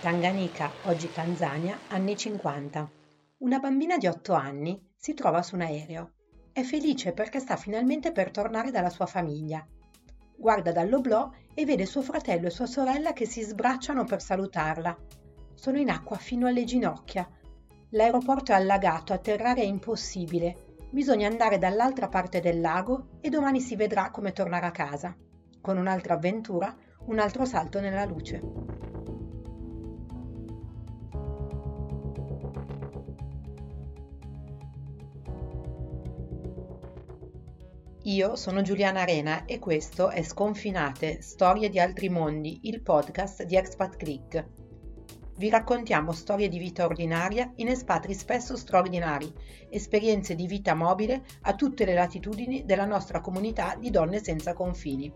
Tanganica, 0.00 0.70
oggi 0.84 1.12
Tanzania, 1.12 1.78
anni 1.88 2.16
50. 2.16 2.90
Una 3.40 3.58
bambina 3.58 3.98
di 3.98 4.06
8 4.06 4.32
anni 4.32 4.82
si 4.96 5.12
trova 5.12 5.42
su 5.42 5.56
un 5.56 5.60
aereo. 5.60 6.12
È 6.52 6.62
felice 6.62 7.12
perché 7.12 7.38
sta 7.38 7.56
finalmente 7.56 8.10
per 8.10 8.30
tornare 8.30 8.70
dalla 8.70 8.88
sua 8.88 9.04
famiglia. 9.04 9.62
Guarda 10.34 10.72
dall'oblò 10.72 11.30
e 11.52 11.66
vede 11.66 11.84
suo 11.84 12.00
fratello 12.00 12.46
e 12.46 12.50
sua 12.50 12.64
sorella 12.64 13.12
che 13.12 13.26
si 13.26 13.42
sbracciano 13.42 14.04
per 14.04 14.22
salutarla. 14.22 14.96
Sono 15.52 15.78
in 15.78 15.90
acqua 15.90 16.16
fino 16.16 16.46
alle 16.46 16.64
ginocchia. 16.64 17.28
L'aeroporto 17.90 18.52
è 18.52 18.54
allagato, 18.54 19.12
atterrare 19.12 19.60
è 19.60 19.66
impossibile. 19.66 20.76
Bisogna 20.88 21.28
andare 21.28 21.58
dall'altra 21.58 22.08
parte 22.08 22.40
del 22.40 22.62
lago 22.62 23.18
e 23.20 23.28
domani 23.28 23.60
si 23.60 23.76
vedrà 23.76 24.10
come 24.10 24.32
tornare 24.32 24.64
a 24.64 24.70
casa. 24.70 25.14
Con 25.60 25.76
un'altra 25.76 26.14
avventura, 26.14 26.74
un 27.04 27.18
altro 27.18 27.44
salto 27.44 27.80
nella 27.80 28.06
luce. 28.06 28.88
Io 38.04 38.34
sono 38.34 38.62
Giuliana 38.62 39.02
Arena 39.02 39.44
e 39.44 39.58
questo 39.58 40.08
è 40.08 40.22
Sconfinate, 40.22 41.20
Storie 41.20 41.68
di 41.68 41.78
altri 41.78 42.08
mondi, 42.08 42.60
il 42.62 42.80
podcast 42.80 43.42
di 43.42 43.56
Expat 43.56 43.96
Click. 43.96 44.46
Vi 45.36 45.50
raccontiamo 45.50 46.12
storie 46.12 46.48
di 46.48 46.58
vita 46.58 46.86
ordinaria 46.86 47.52
in 47.56 47.68
espatri 47.68 48.14
spesso 48.14 48.56
straordinari, 48.56 49.30
esperienze 49.68 50.34
di 50.34 50.46
vita 50.46 50.72
mobile 50.72 51.22
a 51.42 51.54
tutte 51.54 51.84
le 51.84 51.92
latitudini 51.92 52.64
della 52.64 52.86
nostra 52.86 53.20
comunità 53.20 53.76
di 53.78 53.90
donne 53.90 54.24
senza 54.24 54.54
confini. 54.54 55.12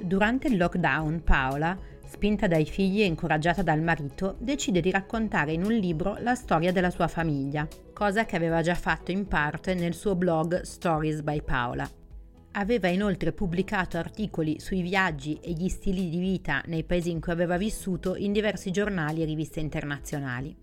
Durante 0.00 0.46
il 0.46 0.56
lockdown 0.56 1.22
Paola 1.24 1.96
spinta 2.08 2.46
dai 2.46 2.64
figli 2.64 3.02
e 3.02 3.04
incoraggiata 3.04 3.62
dal 3.62 3.82
marito, 3.82 4.36
decide 4.40 4.80
di 4.80 4.90
raccontare 4.90 5.52
in 5.52 5.62
un 5.62 5.72
libro 5.72 6.16
la 6.20 6.34
storia 6.34 6.72
della 6.72 6.90
sua 6.90 7.06
famiglia, 7.06 7.68
cosa 7.92 8.24
che 8.24 8.34
aveva 8.34 8.62
già 8.62 8.74
fatto 8.74 9.10
in 9.10 9.28
parte 9.28 9.74
nel 9.74 9.94
suo 9.94 10.16
blog 10.16 10.62
Stories 10.62 11.20
by 11.20 11.42
Paola. 11.42 11.88
Aveva 12.52 12.88
inoltre 12.88 13.32
pubblicato 13.32 13.98
articoli 13.98 14.58
sui 14.58 14.80
viaggi 14.80 15.38
e 15.42 15.52
gli 15.52 15.68
stili 15.68 16.08
di 16.08 16.18
vita 16.18 16.62
nei 16.66 16.82
paesi 16.82 17.10
in 17.10 17.20
cui 17.20 17.32
aveva 17.32 17.58
vissuto 17.58 18.16
in 18.16 18.32
diversi 18.32 18.70
giornali 18.70 19.22
e 19.22 19.26
riviste 19.26 19.60
internazionali. 19.60 20.56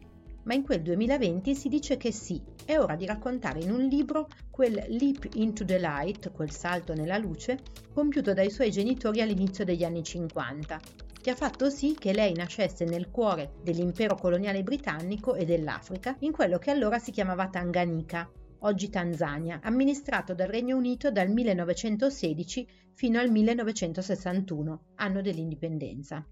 Ma 0.45 0.53
in 0.53 0.63
quel 0.63 0.81
2020 0.81 1.55
si 1.55 1.69
dice 1.69 1.97
che 1.97 2.11
sì, 2.11 2.39
è 2.65 2.77
ora 2.77 2.95
di 2.95 3.05
raccontare 3.05 3.59
in 3.59 3.71
un 3.71 3.81
libro 3.81 4.27
quel 4.51 4.85
leap 4.89 5.27
into 5.35 5.65
the 5.65 5.79
light, 5.79 6.31
quel 6.31 6.51
salto 6.51 6.93
nella 6.93 7.17
luce, 7.17 7.59
compiuto 7.93 8.33
dai 8.33 8.51
suoi 8.51 8.69
genitori 8.71 9.21
all'inizio 9.21 9.65
degli 9.65 9.83
anni 9.83 10.03
50, 10.03 10.79
che 11.25 11.31
ha 11.31 11.35
fatto 11.35 11.71
sì 11.71 11.95
che 11.97 12.13
lei 12.13 12.35
nascesse 12.35 12.85
nel 12.85 13.09
cuore 13.09 13.55
dell'impero 13.63 14.13
coloniale 14.13 14.61
britannico 14.61 15.33
e 15.33 15.43
dell'Africa, 15.43 16.15
in 16.19 16.31
quello 16.31 16.59
che 16.59 16.69
allora 16.69 16.99
si 16.99 17.09
chiamava 17.09 17.49
Tanganyika, 17.49 18.29
oggi 18.59 18.91
Tanzania, 18.91 19.59
amministrato 19.63 20.35
dal 20.35 20.49
Regno 20.49 20.77
Unito 20.77 21.09
dal 21.09 21.29
1916 21.29 22.91
fino 22.93 23.19
al 23.19 23.31
1961, 23.31 24.83
anno 24.97 25.21
dell'indipendenza. 25.23 26.23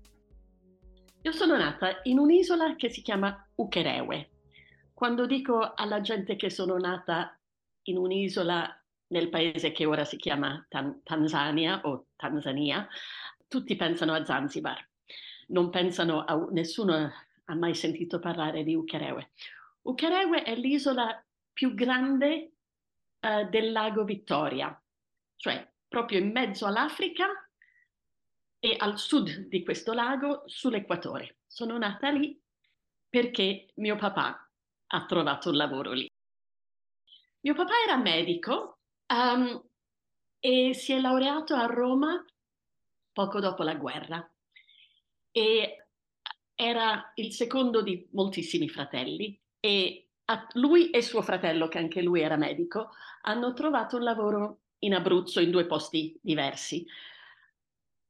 Io 1.24 1.32
sono 1.32 1.58
nata 1.58 2.02
in 2.04 2.20
un'isola 2.20 2.76
che 2.76 2.90
si 2.92 3.02
chiama 3.02 3.50
Ukerewe. 3.56 4.30
Quando 4.94 5.26
dico 5.26 5.74
alla 5.74 6.02
gente 6.02 6.36
che 6.36 6.52
sono 6.52 6.78
nata 6.78 7.36
in 7.86 7.98
un'isola 7.98 8.70
nel 9.08 9.30
paese 9.30 9.72
che 9.72 9.86
ora 9.86 10.06
si 10.06 10.18
chiama 10.18 10.64
Tan- 10.70 11.02
Tanzania 11.02 11.82
o 11.84 12.08
Tanzania, 12.16 12.88
tutti 13.54 13.76
pensano 13.76 14.14
a 14.14 14.26
Zanzibar, 14.26 14.84
non 15.50 15.70
pensano 15.70 16.26
a 16.26 16.48
nessuno 16.50 17.12
ha 17.46 17.54
mai 17.54 17.76
sentito 17.76 18.18
parlare 18.18 18.64
di 18.64 18.74
Ukerewe. 18.74 19.30
Ukerewe 19.84 20.42
è 20.42 20.56
l'isola 20.56 21.24
più 21.52 21.76
grande 21.76 22.54
uh, 23.20 23.48
del 23.50 23.72
lago 23.72 24.06
Vittoria, 24.06 24.76
cioè 25.36 25.72
proprio 25.88 26.18
in 26.18 26.32
mezzo 26.32 26.66
all'Africa 26.66 27.28
e 28.58 28.76
al 28.76 28.98
sud 28.98 29.30
di 29.50 29.64
questo 29.64 29.94
lago 29.94 30.42
sull'equatore. 30.48 31.42
Sono 31.46 31.78
nata 31.78 32.10
lì 32.10 32.36
perché 33.08 33.68
mio 33.76 33.98
papà 33.98 34.50
ha 34.88 35.06
trovato 35.06 35.50
un 35.50 35.58
lavoro 35.58 35.92
lì. 35.92 36.10
Mio 37.42 37.54
papà 37.54 37.74
era 37.86 37.98
medico 37.98 38.80
um, 39.14 39.64
e 40.40 40.74
si 40.74 40.92
è 40.92 41.00
laureato 41.00 41.54
a 41.54 41.66
Roma 41.66 42.26
poco 43.14 43.40
dopo 43.40 43.64
la 43.64 43.76
guerra 43.76 44.28
e 45.32 45.86
era 46.56 47.12
il 47.16 47.32
secondo 47.32 47.82
di 47.82 48.08
moltissimi 48.12 48.68
fratelli 48.68 49.40
e 49.60 50.10
lui 50.54 50.90
e 50.90 51.02
suo 51.02 51.22
fratello, 51.22 51.68
che 51.68 51.78
anche 51.78 52.02
lui 52.02 52.22
era 52.22 52.38
medico, 52.38 52.92
hanno 53.22 53.54
trovato 53.54 53.98
un 53.98 54.04
lavoro 54.04 54.60
in 54.80 54.94
Abruzzo 54.94 55.40
in 55.40 55.52
due 55.52 55.66
posti 55.66 56.18
diversi. 56.22 56.86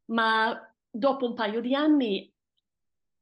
Ma 0.06 0.74
dopo 0.90 1.26
un 1.28 1.34
paio 1.34 1.62
di 1.62 1.74
anni 1.76 2.32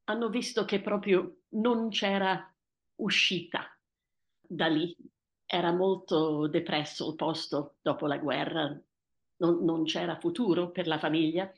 hanno 0.05 0.29
visto 0.29 0.65
che 0.65 0.81
proprio 0.81 1.43
non 1.49 1.89
c'era 1.89 2.53
uscita 2.95 3.75
da 4.41 4.67
lì. 4.67 4.95
Era 5.45 5.71
molto 5.71 6.47
depresso 6.47 7.09
il 7.09 7.15
posto 7.15 7.75
dopo 7.81 8.07
la 8.07 8.17
guerra, 8.17 8.79
non, 9.41 9.63
non 9.63 9.83
c'era 9.83 10.19
futuro 10.19 10.71
per 10.71 10.87
la 10.87 10.99
famiglia. 10.99 11.51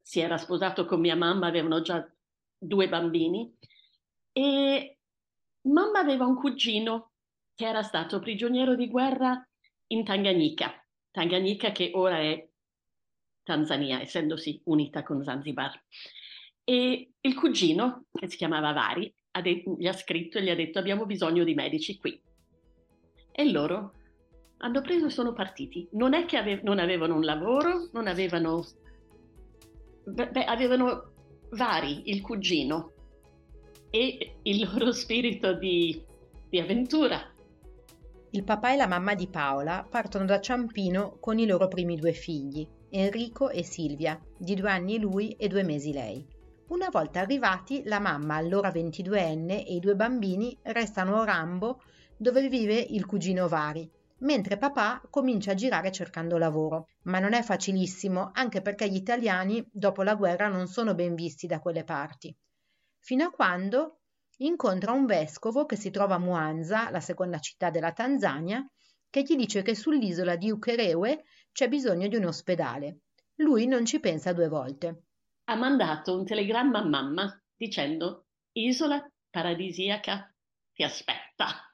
Si 0.00 0.20
era 0.20 0.38
sposato 0.38 0.86
con 0.86 1.00
mia 1.00 1.16
mamma, 1.16 1.48
avevano 1.48 1.82
già 1.82 2.08
due 2.56 2.88
bambini 2.88 3.54
e 4.32 4.98
mamma 5.62 5.98
aveva 5.98 6.24
un 6.24 6.36
cugino 6.36 7.12
che 7.54 7.66
era 7.66 7.82
stato 7.82 8.20
prigioniero 8.20 8.74
di 8.74 8.88
guerra 8.88 9.46
in 9.88 10.04
Tanganyika, 10.04 10.72
Tanganyika 11.10 11.72
che 11.72 11.90
ora 11.94 12.18
è 12.18 12.48
Tanzania, 13.42 14.00
essendosi 14.00 14.60
unita 14.64 15.02
con 15.02 15.22
Zanzibar. 15.22 15.72
E 16.64 17.12
il 17.20 17.34
cugino, 17.34 18.04
che 18.12 18.28
si 18.28 18.36
chiamava 18.36 18.72
Vari, 18.72 19.12
ha 19.32 19.40
de- 19.40 19.64
gli 19.76 19.86
ha 19.86 19.92
scritto 19.92 20.38
e 20.38 20.42
gli 20.42 20.50
ha 20.50 20.54
detto 20.54 20.78
abbiamo 20.78 21.06
bisogno 21.06 21.44
di 21.44 21.54
medici 21.54 21.98
qui. 21.98 22.20
E 23.32 23.50
loro 23.50 23.97
hanno 24.58 24.80
preso 24.80 25.06
e 25.06 25.10
sono 25.10 25.32
partiti. 25.32 25.88
Non 25.92 26.14
è 26.14 26.24
che 26.24 26.36
ave- 26.36 26.60
non 26.62 26.78
avevano 26.78 27.16
un 27.16 27.24
lavoro, 27.24 27.88
non 27.92 28.06
avevano... 28.06 28.64
Beh, 30.04 30.44
avevano 30.44 31.12
vari, 31.50 32.10
il 32.10 32.22
cugino 32.22 32.92
e 33.90 34.36
il 34.42 34.68
loro 34.70 34.92
spirito 34.92 35.52
di, 35.54 36.02
di 36.48 36.58
avventura. 36.58 37.20
Il 38.30 38.44
papà 38.44 38.72
e 38.72 38.76
la 38.76 38.86
mamma 38.86 39.14
di 39.14 39.28
Paola 39.28 39.86
partono 39.88 40.24
da 40.24 40.40
Ciampino 40.40 41.16
con 41.20 41.38
i 41.38 41.46
loro 41.46 41.68
primi 41.68 41.96
due 41.96 42.12
figli, 42.12 42.66
Enrico 42.90 43.50
e 43.50 43.62
Silvia, 43.62 44.20
di 44.36 44.54
due 44.54 44.70
anni 44.70 44.98
lui 44.98 45.32
e 45.32 45.48
due 45.48 45.62
mesi 45.62 45.92
lei. 45.92 46.26
Una 46.68 46.88
volta 46.90 47.20
arrivati, 47.20 47.82
la 47.84 47.98
mamma, 47.98 48.34
allora 48.34 48.70
22enne, 48.70 49.64
e 49.66 49.74
i 49.74 49.80
due 49.80 49.94
bambini 49.94 50.56
restano 50.62 51.20
a 51.20 51.24
Rambo, 51.24 51.80
dove 52.16 52.46
vive 52.48 52.74
il 52.78 53.06
cugino 53.06 53.48
Vari, 53.48 53.90
mentre 54.20 54.58
papà 54.58 55.00
comincia 55.10 55.52
a 55.52 55.54
girare 55.54 55.92
cercando 55.92 56.38
lavoro. 56.38 56.88
Ma 57.04 57.18
non 57.18 57.32
è 57.32 57.42
facilissimo, 57.42 58.30
anche 58.32 58.62
perché 58.62 58.88
gli 58.88 58.96
italiani 58.96 59.66
dopo 59.70 60.02
la 60.02 60.14
guerra 60.14 60.48
non 60.48 60.66
sono 60.66 60.94
ben 60.94 61.14
visti 61.14 61.46
da 61.46 61.60
quelle 61.60 61.84
parti. 61.84 62.34
Fino 62.98 63.24
a 63.24 63.30
quando 63.30 64.00
incontra 64.38 64.92
un 64.92 65.06
vescovo 65.06 65.66
che 65.66 65.76
si 65.76 65.90
trova 65.90 66.16
a 66.16 66.20
Mwanza, 66.20 66.90
la 66.90 67.00
seconda 67.00 67.38
città 67.38 67.70
della 67.70 67.92
Tanzania, 67.92 68.66
che 69.10 69.22
gli 69.22 69.36
dice 69.36 69.62
che 69.62 69.74
sull'isola 69.74 70.36
di 70.36 70.50
Ukerewe 70.50 71.24
c'è 71.52 71.68
bisogno 71.68 72.08
di 72.08 72.16
un 72.16 72.26
ospedale. 72.26 73.00
Lui 73.36 73.66
non 73.66 73.84
ci 73.84 74.00
pensa 74.00 74.32
due 74.32 74.48
volte. 74.48 75.02
Ha 75.44 75.54
mandato 75.54 76.16
un 76.16 76.24
telegramma 76.24 76.80
a 76.80 76.84
mamma 76.84 77.42
dicendo 77.56 78.26
Isola 78.52 79.04
paradisiaca 79.30 80.32
ti 80.72 80.82
aspetta. 80.82 81.67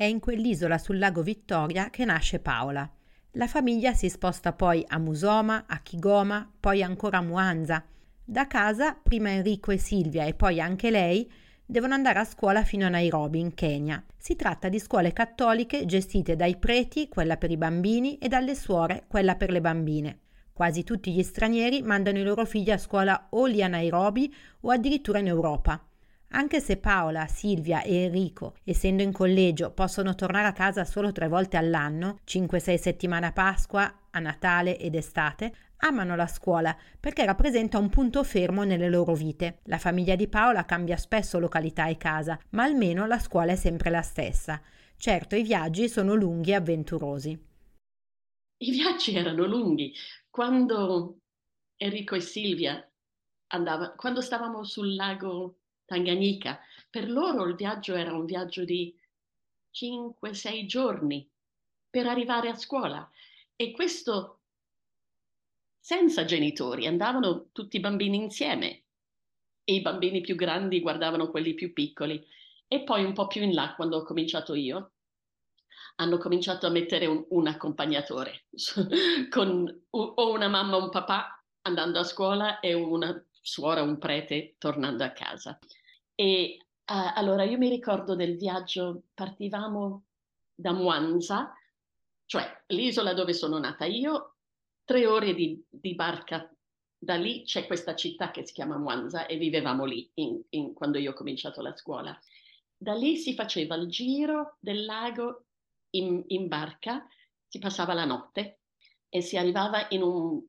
È 0.00 0.04
in 0.04 0.20
quell'isola 0.20 0.78
sul 0.78 0.96
lago 0.96 1.22
Vittoria 1.22 1.90
che 1.90 2.04
nasce 2.04 2.38
Paola. 2.38 2.88
La 3.32 3.48
famiglia 3.48 3.94
si 3.94 4.08
sposta 4.08 4.52
poi 4.52 4.84
a 4.86 4.96
Musoma, 4.96 5.64
a 5.66 5.80
Kigoma, 5.80 6.48
poi 6.60 6.84
ancora 6.84 7.18
a 7.18 7.22
Muanza. 7.22 7.84
Da 8.24 8.46
casa, 8.46 8.94
prima 8.94 9.32
Enrico 9.32 9.72
e 9.72 9.76
Silvia 9.76 10.24
e 10.24 10.34
poi 10.34 10.60
anche 10.60 10.92
lei, 10.92 11.28
devono 11.66 11.94
andare 11.94 12.20
a 12.20 12.24
scuola 12.24 12.62
fino 12.62 12.86
a 12.86 12.90
Nairobi, 12.90 13.40
in 13.40 13.54
Kenya. 13.54 14.00
Si 14.16 14.36
tratta 14.36 14.68
di 14.68 14.78
scuole 14.78 15.12
cattoliche 15.12 15.84
gestite 15.84 16.36
dai 16.36 16.56
preti, 16.58 17.08
quella 17.08 17.36
per 17.36 17.50
i 17.50 17.56
bambini, 17.56 18.18
e 18.18 18.28
dalle 18.28 18.54
suore, 18.54 19.02
quella 19.08 19.34
per 19.34 19.50
le 19.50 19.60
bambine. 19.60 20.20
Quasi 20.52 20.84
tutti 20.84 21.12
gli 21.12 21.24
stranieri 21.24 21.82
mandano 21.82 22.20
i 22.20 22.22
loro 22.22 22.44
figli 22.44 22.70
a 22.70 22.78
scuola 22.78 23.26
o 23.30 23.46
lì 23.46 23.64
a 23.64 23.66
Nairobi 23.66 24.32
o 24.60 24.70
addirittura 24.70 25.18
in 25.18 25.26
Europa. 25.26 25.87
Anche 26.30 26.60
se 26.60 26.76
Paola, 26.76 27.26
Silvia 27.26 27.82
e 27.82 28.04
Enrico, 28.04 28.56
essendo 28.64 29.02
in 29.02 29.12
collegio, 29.12 29.70
possono 29.72 30.14
tornare 30.14 30.46
a 30.46 30.52
casa 30.52 30.84
solo 30.84 31.10
tre 31.10 31.26
volte 31.26 31.56
all'anno, 31.56 32.20
5-6 32.26 32.74
settimane 32.76 33.26
a 33.26 33.32
Pasqua, 33.32 34.08
a 34.10 34.18
Natale 34.18 34.78
ed 34.78 34.94
estate, 34.94 35.52
amano 35.78 36.16
la 36.16 36.26
scuola 36.26 36.76
perché 36.98 37.24
rappresenta 37.24 37.78
un 37.78 37.88
punto 37.88 38.22
fermo 38.24 38.64
nelle 38.64 38.90
loro 38.90 39.14
vite. 39.14 39.60
La 39.64 39.78
famiglia 39.78 40.16
di 40.16 40.28
Paola 40.28 40.66
cambia 40.66 40.96
spesso 40.98 41.38
località 41.38 41.86
e 41.86 41.96
casa, 41.96 42.38
ma 42.50 42.64
almeno 42.64 43.06
la 43.06 43.18
scuola 43.18 43.52
è 43.52 43.56
sempre 43.56 43.88
la 43.88 44.02
stessa. 44.02 44.60
Certo, 44.96 45.34
i 45.34 45.42
viaggi 45.42 45.88
sono 45.88 46.14
lunghi 46.14 46.50
e 46.50 46.54
avventurosi. 46.56 47.46
I 48.60 48.70
viaggi 48.70 49.14
erano 49.14 49.46
lunghi. 49.46 49.94
Quando 50.28 51.20
Enrico 51.76 52.16
e 52.16 52.20
Silvia 52.20 52.86
andavano, 53.48 53.94
quando 53.96 54.20
stavamo 54.20 54.64
sul 54.64 54.94
lago 54.94 55.60
Tanganyika. 55.88 56.60
Per 56.90 57.10
loro 57.10 57.46
il 57.46 57.54
viaggio 57.54 57.94
era 57.94 58.12
un 58.12 58.26
viaggio 58.26 58.64
di 58.64 58.94
5-6 59.72 60.66
giorni 60.66 61.26
per 61.88 62.06
arrivare 62.06 62.50
a 62.50 62.54
scuola. 62.54 63.10
E 63.56 63.72
questo 63.72 64.40
senza 65.80 66.26
genitori, 66.26 66.86
andavano 66.86 67.48
tutti 67.50 67.78
i 67.78 67.80
bambini 67.80 68.18
insieme. 68.18 68.82
E 69.64 69.74
i 69.74 69.80
bambini 69.80 70.20
più 70.20 70.34
grandi 70.34 70.80
guardavano 70.80 71.30
quelli 71.30 71.54
più 71.54 71.72
piccoli. 71.72 72.22
E 72.66 72.82
poi 72.82 73.04
un 73.04 73.14
po' 73.14 73.26
più 73.26 73.42
in 73.42 73.54
là 73.54 73.72
quando 73.74 73.96
ho 73.96 74.02
cominciato 74.02 74.54
io 74.54 74.92
hanno 75.96 76.18
cominciato 76.18 76.66
a 76.66 76.70
mettere 76.70 77.06
un, 77.06 77.24
un 77.30 77.46
accompagnatore 77.46 78.44
con 79.30 79.84
o 79.90 80.30
una 80.30 80.48
mamma 80.48 80.76
o 80.76 80.84
un 80.84 80.90
papà 80.90 81.42
andando 81.62 81.98
a 81.98 82.04
scuola 82.04 82.60
e 82.60 82.74
una 82.74 83.24
suora, 83.48 83.82
un 83.82 83.98
prete 83.98 84.56
tornando 84.58 85.04
a 85.04 85.10
casa. 85.10 85.58
E 86.14 86.58
uh, 86.60 87.12
allora 87.14 87.44
io 87.44 87.58
mi 87.58 87.68
ricordo 87.68 88.14
del 88.14 88.36
viaggio, 88.36 89.04
partivamo 89.14 90.04
da 90.54 90.72
Mwanza, 90.72 91.54
cioè 92.26 92.64
l'isola 92.68 93.14
dove 93.14 93.32
sono 93.32 93.58
nata 93.58 93.84
io, 93.86 94.36
tre 94.84 95.06
ore 95.06 95.34
di, 95.34 95.64
di 95.68 95.94
barca 95.94 96.50
da 96.98 97.14
lì 97.14 97.44
c'è 97.44 97.66
questa 97.66 97.94
città 97.94 98.32
che 98.32 98.44
si 98.44 98.52
chiama 98.52 98.76
Mwanza 98.76 99.26
e 99.26 99.36
vivevamo 99.36 99.84
lì 99.84 100.10
in, 100.14 100.42
in, 100.50 100.74
quando 100.74 100.98
io 100.98 101.12
ho 101.12 101.14
cominciato 101.14 101.62
la 101.62 101.74
scuola. 101.76 102.18
Da 102.76 102.92
lì 102.94 103.16
si 103.16 103.34
faceva 103.34 103.76
il 103.76 103.88
giro 103.88 104.56
del 104.58 104.84
lago 104.84 105.44
in, 105.90 106.24
in 106.28 106.48
barca, 106.48 107.06
si 107.46 107.60
passava 107.60 107.94
la 107.94 108.04
notte 108.04 108.62
e 109.08 109.20
si 109.20 109.36
arrivava 109.36 109.86
in 109.90 110.02
un, 110.02 110.44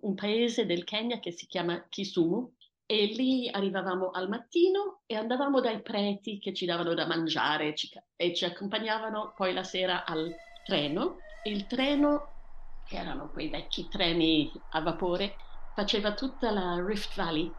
un, 0.00 0.14
paese 0.14 0.66
del 0.66 0.84
Kenya 0.84 1.18
che 1.18 1.30
si 1.30 1.46
chiama 1.46 1.86
Kisumu 1.88 2.52
e 2.86 3.06
lì 3.06 3.48
arrivavamo 3.48 4.10
al 4.10 4.28
mattino 4.28 5.02
e 5.06 5.16
andavamo 5.16 5.60
dai 5.60 5.82
preti 5.82 6.38
che 6.38 6.54
ci 6.54 6.66
davano 6.66 6.94
da 6.94 7.06
mangiare 7.06 7.74
ci, 7.74 7.90
e 8.14 8.34
ci 8.34 8.44
accompagnavano 8.44 9.32
poi 9.34 9.52
la 9.52 9.64
sera 9.64 10.04
al 10.04 10.34
treno. 10.62 11.22
Il 11.42 11.66
treno, 11.66 12.36
che 12.84 12.96
erano 12.96 13.30
quei 13.30 13.48
vecchi 13.48 13.88
treni 13.88 14.52
a 14.70 14.80
vapore, 14.80 15.36
faceva 15.72 16.14
tutta 16.14 16.50
la 16.50 16.82
Rift 16.84 17.14
Valley 17.16 17.56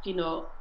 fino, 0.00 0.60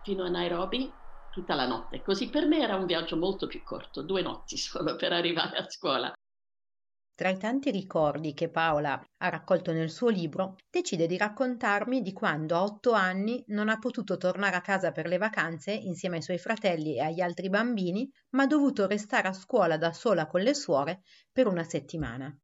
fino 0.00 0.24
a 0.24 0.28
Nairobi 0.28 0.96
tutta 1.28 1.56
la 1.56 1.66
notte. 1.66 2.00
Così 2.00 2.30
per 2.30 2.46
me 2.46 2.60
era 2.60 2.76
un 2.76 2.86
viaggio 2.86 3.16
molto 3.16 3.48
più 3.48 3.62
corto, 3.64 4.02
due 4.02 4.22
notti 4.22 4.56
solo 4.58 4.94
per 4.96 5.12
arrivare 5.12 5.56
a 5.56 5.68
scuola. 5.68 6.12
Tra 7.16 7.28
i 7.28 7.38
tanti 7.38 7.70
ricordi 7.70 8.34
che 8.34 8.50
Paola 8.50 9.00
ha 9.18 9.28
raccolto 9.28 9.70
nel 9.70 9.88
suo 9.88 10.08
libro, 10.08 10.56
decide 10.68 11.06
di 11.06 11.16
raccontarmi 11.16 12.02
di 12.02 12.12
quando 12.12 12.56
a 12.56 12.64
otto 12.64 12.90
anni 12.90 13.44
non 13.48 13.68
ha 13.68 13.78
potuto 13.78 14.16
tornare 14.16 14.56
a 14.56 14.60
casa 14.60 14.90
per 14.90 15.06
le 15.06 15.16
vacanze 15.16 15.70
insieme 15.70 16.16
ai 16.16 16.22
suoi 16.22 16.38
fratelli 16.38 16.96
e 16.96 17.02
agli 17.02 17.20
altri 17.20 17.48
bambini, 17.48 18.10
ma 18.30 18.42
ha 18.42 18.46
dovuto 18.48 18.88
restare 18.88 19.28
a 19.28 19.32
scuola 19.32 19.76
da 19.76 19.92
sola 19.92 20.26
con 20.26 20.40
le 20.40 20.54
suore 20.54 21.02
per 21.30 21.46
una 21.46 21.62
settimana. 21.62 22.36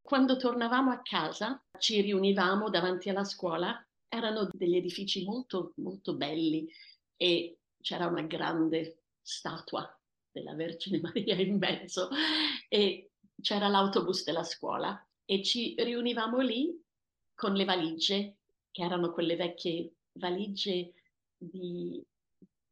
Quando 0.00 0.36
tornavamo 0.36 0.92
a 0.92 1.02
casa 1.02 1.60
ci 1.78 2.00
riunivamo 2.00 2.70
davanti 2.70 3.08
alla 3.08 3.24
scuola, 3.24 3.84
erano 4.06 4.48
degli 4.52 4.76
edifici 4.76 5.24
molto 5.24 5.72
molto 5.78 6.16
belli 6.16 6.68
e 7.16 7.58
c'era 7.80 8.06
una 8.06 8.22
grande 8.22 9.02
statua 9.20 9.84
della 10.30 10.54
Vergine 10.54 11.00
Maria 11.00 11.34
in 11.34 11.58
mezzo 11.58 12.08
e 12.68 13.11
c'era 13.42 13.68
l'autobus 13.68 14.24
della 14.24 14.44
scuola 14.44 15.04
e 15.24 15.42
ci 15.42 15.74
riunivamo 15.76 16.38
lì 16.40 16.80
con 17.34 17.52
le 17.54 17.64
valigie, 17.64 18.36
che 18.70 18.82
erano 18.82 19.12
quelle 19.12 19.36
vecchie 19.36 19.92
valigie 20.12 20.92
di, 21.36 22.02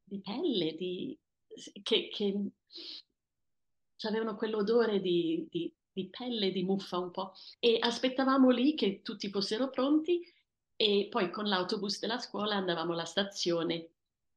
di 0.03 0.21
pelle, 0.21 0.75
di, 0.77 1.19
che, 1.83 2.09
che 2.09 2.51
avevano 4.03 4.37
quell'odore 4.37 5.01
di, 5.01 5.47
di, 5.51 5.73
di 5.93 6.09
pelle, 6.09 6.53
di 6.53 6.63
muffa 6.63 6.99
un 6.99 7.11
po'. 7.11 7.33
E 7.59 7.79
aspettavamo 7.81 8.51
lì 8.51 8.75
che 8.75 9.03
tutti 9.03 9.29
fossero 9.29 9.71
pronti 9.71 10.23
e 10.77 11.09
poi 11.11 11.31
con 11.31 11.47
l'autobus 11.47 11.99
della 11.99 12.19
scuola 12.19 12.55
andavamo 12.55 12.93
alla 12.93 13.05
stazione 13.05 13.91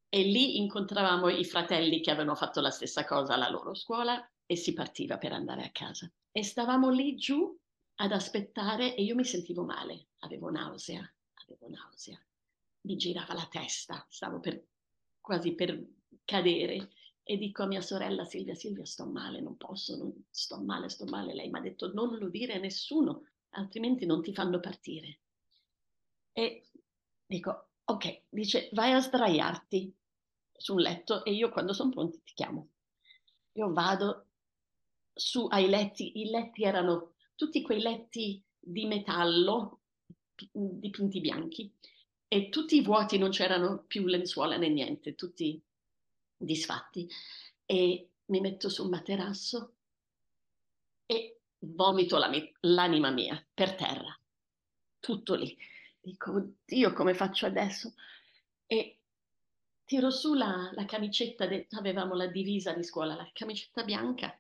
e 0.10 0.24
lì 0.24 0.58
incontravamo 0.58 1.30
i 1.30 1.46
fratelli 1.46 2.02
che 2.02 2.12
avevano 2.12 2.36
fatto 2.36 2.60
la 2.60 2.70
stessa 2.70 3.06
cosa 3.06 3.34
alla 3.34 3.50
loro 3.50 3.74
scuola 3.74 4.24
e 4.46 4.56
si 4.56 4.74
partiva 4.74 5.18
per 5.18 5.32
andare 5.32 5.64
a 5.64 5.72
casa. 5.72 6.12
E 6.36 6.44
stavamo 6.44 6.90
lì 6.90 7.16
giù 7.16 7.56
ad 7.98 8.12
aspettare 8.12 8.96
e 8.96 9.04
io 9.04 9.14
mi 9.14 9.24
sentivo 9.24 9.64
male, 9.64 10.08
avevo 10.20 10.50
nausea, 10.50 11.08
avevo 11.44 11.70
nausea, 11.70 12.20
mi 12.82 12.96
girava 12.96 13.36
la 13.36 13.48
testa, 13.50 14.04
stavo 14.10 14.40
per, 14.40 14.66
quasi 15.22 15.54
per 15.54 15.80
cadere 16.26 16.90
e 17.22 17.38
dico 17.38 17.62
a 17.62 17.68
mia 17.68 17.82
sorella 17.82 18.26
Silvia, 18.26 18.56
Silvia 18.56 18.84
sto 18.84 19.06
male, 19.06 19.42
non 19.42 19.58
posso, 19.58 19.96
non, 19.96 20.12
sto 20.32 20.60
male, 20.60 20.90
sto 20.90 21.06
male. 21.06 21.36
Lei 21.36 21.50
mi 21.52 21.60
ha 21.60 21.62
detto 21.62 21.94
non 21.94 22.18
lo 22.18 22.30
dire 22.30 22.54
a 22.54 22.60
nessuno, 22.60 23.28
altrimenti 23.52 24.06
non 24.08 24.24
ti 24.24 24.34
fanno 24.34 24.60
partire. 24.60 25.20
E 26.34 26.68
dico, 27.26 27.68
ok, 27.84 28.24
dice 28.30 28.70
vai 28.74 28.92
a 28.92 29.00
sdraiarti 29.00 29.96
su 30.52 30.74
un 30.74 30.80
letto 30.82 31.24
e 31.24 31.32
io 31.32 31.50
quando 31.52 31.74
sono 31.74 31.92
pronti 31.92 32.22
ti 32.24 32.34
chiamo. 32.34 32.70
Io 33.54 33.72
vado, 33.72 34.30
su 35.14 35.48
ai 35.50 35.70
letti, 35.70 36.20
i 36.22 36.30
letti 36.30 36.64
erano 36.64 37.14
tutti 37.36 37.62
quei 37.62 37.82
letti 37.82 38.42
di 38.60 38.86
metallo 38.86 39.80
dipinti 40.52 41.20
bianchi 41.20 41.72
e 42.28 42.50
tutti 42.50 42.82
vuoti, 42.82 43.18
non 43.18 43.30
c'erano 43.30 43.84
più 43.86 44.06
lenzuola 44.06 44.58
né 44.58 44.68
niente, 44.68 45.14
tutti 45.14 45.62
disfatti. 46.36 47.08
E 47.66 48.10
mi 48.26 48.40
metto 48.40 48.70
sul 48.70 48.90
materasso 48.90 49.76
e 51.06 51.42
vomito 51.60 52.18
la 52.18 52.30
mia, 52.30 52.50
l'anima 52.62 53.12
mia 53.12 53.44
per 53.54 53.76
terra, 53.76 54.18
tutto 55.00 55.36
lì. 55.36 55.56
Dico, 56.02 56.32
oddio, 56.32 56.92
come 56.94 57.14
faccio 57.14 57.46
adesso? 57.46 57.94
E 58.66 58.98
tiro 59.86 60.10
su 60.10 60.34
la, 60.34 60.72
la 60.74 60.86
camicetta, 60.86 61.46
de, 61.46 61.68
avevamo 61.72 62.16
la 62.16 62.28
divisa 62.28 62.74
di 62.74 62.84
scuola, 62.84 63.16
la 63.16 63.30
camicetta 63.32 63.84
bianca 63.84 64.36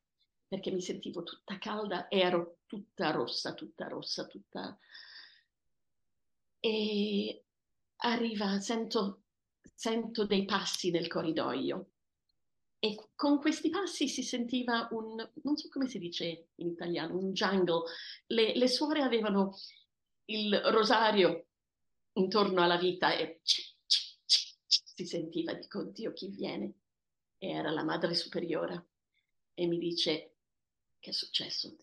perché 0.53 0.69
mi 0.69 0.81
sentivo 0.81 1.23
tutta 1.23 1.57
calda 1.57 2.07
e 2.09 2.19
ero 2.19 2.59
tutta 2.67 3.09
rossa, 3.09 3.55
tutta 3.55 3.87
rossa, 3.87 4.27
tutta... 4.27 4.77
E 6.59 7.43
arriva, 7.95 8.59
sento, 8.59 9.23
sento 9.73 10.27
dei 10.27 10.45
passi 10.45 10.91
nel 10.91 11.07
corridoio 11.07 11.87
e 12.77 13.09
con 13.15 13.39
questi 13.39 13.71
passi 13.71 14.07
si 14.07 14.21
sentiva 14.21 14.87
un, 14.91 15.27
non 15.41 15.57
so 15.57 15.69
come 15.69 15.87
si 15.87 15.97
dice 15.97 16.49
in 16.57 16.67
italiano, 16.67 17.17
un 17.17 17.31
jungle. 17.31 17.85
Le, 18.27 18.55
le 18.55 18.67
suore 18.67 19.01
avevano 19.01 19.57
il 20.25 20.55
rosario 20.65 21.47
intorno 22.13 22.61
alla 22.61 22.77
vita 22.77 23.11
e 23.15 23.41
si 23.43 25.05
sentiva, 25.07 25.55
dico, 25.55 25.81
Dio 25.81 26.13
chi 26.13 26.27
viene? 26.27 26.73
E 27.39 27.49
era 27.49 27.71
la 27.71 27.83
madre 27.83 28.13
superiore 28.13 28.89
e 29.55 29.67
mi 29.67 29.77
dice, 29.77 30.32
che 31.03 31.09
è 31.09 31.13
successo? 31.13 31.75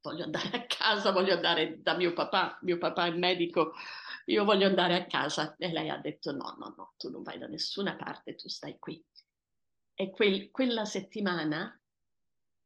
Voglio 0.00 0.24
andare 0.24 0.50
a 0.50 0.66
casa, 0.66 1.12
voglio 1.12 1.34
andare 1.34 1.80
da 1.80 1.96
mio 1.96 2.12
papà, 2.12 2.58
mio 2.62 2.78
papà 2.78 3.06
è 3.06 3.10
medico, 3.12 3.74
io 4.26 4.44
voglio 4.44 4.66
andare 4.66 4.96
a 4.96 5.06
casa. 5.06 5.54
E 5.56 5.70
lei 5.70 5.88
ha 5.88 5.98
detto 5.98 6.32
no, 6.32 6.56
no, 6.58 6.74
no, 6.76 6.94
tu 6.96 7.10
non 7.10 7.22
vai 7.22 7.38
da 7.38 7.46
nessuna 7.46 7.94
parte, 7.94 8.34
tu 8.34 8.48
stai 8.48 8.76
qui. 8.80 9.02
E 9.94 10.10
quel, 10.10 10.50
quella 10.50 10.84
settimana, 10.84 11.80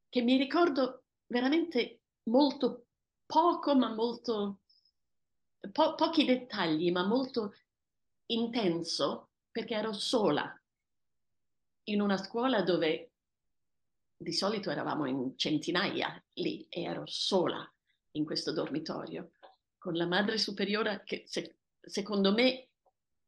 che 0.08 0.22
mi 0.22 0.38
ricordo 0.38 1.04
veramente 1.26 2.00
molto 2.24 2.86
poco, 3.26 3.76
ma 3.76 3.94
molto, 3.94 4.60
po- 5.70 5.94
pochi 5.94 6.24
dettagli, 6.24 6.90
ma 6.90 7.04
molto 7.04 7.54
intenso, 8.30 9.28
perché 9.50 9.74
ero 9.74 9.92
sola 9.92 10.50
in 11.84 12.00
una 12.00 12.16
scuola 12.16 12.62
dove 12.62 13.07
di 14.20 14.32
solito 14.32 14.70
eravamo 14.70 15.06
in 15.06 15.32
centinaia 15.36 16.22
lì 16.34 16.66
e 16.68 16.82
ero 16.82 17.04
sola 17.06 17.64
in 18.12 18.24
questo 18.24 18.52
dormitorio 18.52 19.30
con 19.78 19.94
la 19.94 20.06
madre 20.06 20.38
superiore 20.38 21.02
che 21.04 21.22
se, 21.26 21.58
secondo 21.80 22.34
me 22.34 22.68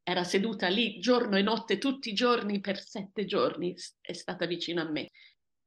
era 0.02 0.24
seduta 0.24 0.66
lì 0.66 0.98
giorno 0.98 1.36
e 1.36 1.42
notte, 1.42 1.78
tutti 1.78 2.10
i 2.10 2.14
giorni, 2.14 2.60
per 2.60 2.80
sette 2.80 3.24
giorni, 3.24 3.74
è 4.00 4.12
stata 4.12 4.46
vicino 4.46 4.80
a 4.80 4.90
me. 4.90 5.10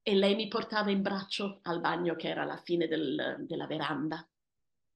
E 0.02 0.16
lei 0.16 0.36
mi 0.36 0.50
portava 0.50 0.92
in 0.92 1.02
braccio 1.02 1.60
al 1.64 1.80
bagno 1.80 2.16
che 2.16 2.28
era 2.28 2.42
alla 2.42 2.58
fine 2.58 2.88
del, 2.88 3.46
della 3.48 3.68
veranda 3.68 4.28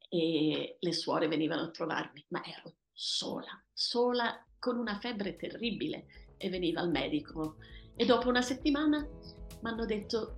e 0.10 0.78
le 0.78 0.94
suore 0.94 1.30
venivano 1.30 1.62
a 1.62 1.72
trovarmi, 1.72 2.26
ma 2.30 2.44
ero 2.44 2.76
sola, 2.92 3.64
sola 3.72 4.46
con 4.60 4.78
una 4.78 5.00
febbre 5.00 5.38
terribile 5.38 6.36
e 6.36 6.50
veniva 6.50 6.82
al 6.82 6.92
medico. 6.92 7.56
E 7.96 8.06
dopo 8.06 8.28
una 8.28 8.42
settimana 8.42 9.08
mi 9.62 9.70
hanno 9.70 9.86
detto 9.86 10.38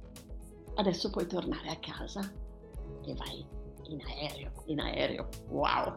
adesso 0.76 1.10
puoi 1.10 1.28
tornare 1.28 1.70
a 1.70 1.78
casa 1.78 2.22
e 3.06 3.14
vai 3.16 3.46
in 3.90 4.02
aereo, 4.02 4.52
in 4.66 4.80
aereo, 4.80 5.30
wow! 5.50 5.96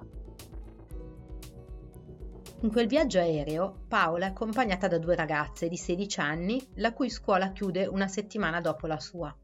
In 2.60 2.70
quel 2.70 2.86
viaggio 2.86 3.18
aereo 3.18 3.84
Paola 3.88 4.26
è 4.26 4.28
accompagnata 4.28 4.86
da 4.86 4.98
due 4.98 5.16
ragazze 5.16 5.68
di 5.68 5.76
16 5.76 6.20
anni 6.20 6.64
la 6.76 6.92
cui 6.92 7.10
scuola 7.10 7.50
chiude 7.50 7.86
una 7.86 8.06
settimana 8.06 8.60
dopo 8.60 8.86
la 8.86 9.00
sua. 9.00 9.34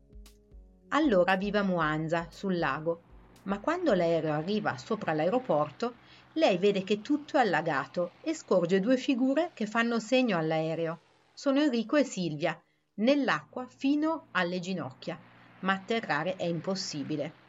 Allora 0.90 1.37
vive 1.37 1.58
a 1.58 1.64
Muanza, 1.64 2.28
sul 2.30 2.58
lago, 2.58 3.02
ma 3.44 3.61
quando 3.61 3.92
l'aereo 3.92 4.32
arriva 4.32 4.76
sopra 4.78 5.12
l'aeroporto, 5.12 5.94
lei 6.35 6.58
vede 6.58 6.85
che 6.85 7.00
tutto 7.00 7.37
è 7.37 7.40
allagato 7.40 8.12
e 8.23 8.35
scorge 8.35 8.80
due 8.80 8.97
figure 8.97 9.50
che 9.52 9.66
fanno 9.66 9.99
segno 9.99 10.38
all'aereo. 10.38 11.00
Sono 11.32 11.61
Enrico 11.61 11.97
e 11.97 12.04
Silvia, 12.04 12.58
nell'acqua 12.99 13.67
fino 13.67 14.28
alle 14.33 14.61
ginocchia, 14.61 15.19
ma 15.61 15.73
atterrare 15.73 16.37
è 16.37 16.45
impossibile. 16.45 17.47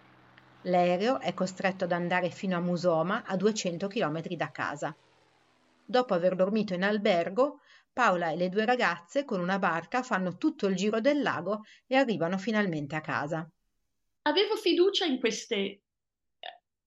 L'aereo 0.64 1.20
è 1.20 1.34
costretto 1.34 1.86
ad 1.86 1.92
andare 1.92 2.30
fino 2.30 2.58
a 2.58 2.62
Musoma, 2.62 3.24
a 3.26 3.38
200 3.38 3.88
km 3.88 4.22
da 4.36 4.52
casa. 4.52 4.96
Dopo 5.86 6.14
aver 6.14 6.36
dormito 6.36 6.74
in 6.74 6.84
albergo, 6.84 7.62
Paola 7.92 8.30
e 8.30 8.36
le 8.36 8.50
due 8.50 8.66
ragazze 8.66 9.26
con 9.26 9.40
una 9.40 9.58
barca 9.58 10.04
fanno 10.04 10.38
tutto 10.38 10.68
il 10.68 10.76
giro 10.76 11.02
del 11.02 11.22
lago 11.22 11.64
e 11.88 11.96
arrivano 11.96 12.38
finalmente 12.38 12.96
a 12.96 13.02
casa. 13.02 13.50
Avevo 14.24 14.56
fiducia 14.56 15.06
in 15.06 15.20
queste 15.20 15.56
eh, 15.58 15.82